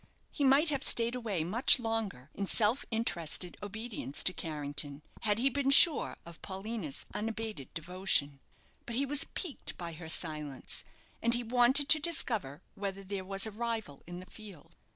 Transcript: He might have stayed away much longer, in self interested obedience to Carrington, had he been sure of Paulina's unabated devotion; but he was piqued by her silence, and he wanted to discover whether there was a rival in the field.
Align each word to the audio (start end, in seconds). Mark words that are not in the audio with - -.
He 0.31 0.43
might 0.43 0.69
have 0.69 0.81
stayed 0.83 1.13
away 1.13 1.43
much 1.43 1.77
longer, 1.77 2.31
in 2.33 2.47
self 2.47 2.85
interested 2.89 3.55
obedience 3.61 4.23
to 4.23 4.33
Carrington, 4.33 5.03
had 5.19 5.37
he 5.37 5.47
been 5.47 5.69
sure 5.69 6.17
of 6.25 6.41
Paulina's 6.41 7.05
unabated 7.13 7.71
devotion; 7.75 8.39
but 8.87 8.95
he 8.95 9.05
was 9.05 9.25
piqued 9.35 9.77
by 9.77 9.93
her 9.93 10.09
silence, 10.09 10.83
and 11.21 11.35
he 11.35 11.43
wanted 11.43 11.87
to 11.89 11.99
discover 11.99 12.63
whether 12.73 13.03
there 13.03 13.23
was 13.23 13.45
a 13.45 13.51
rival 13.51 14.01
in 14.07 14.19
the 14.19 14.25
field. 14.25 14.75